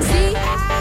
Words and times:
See, 0.00 0.34
I 0.36 0.71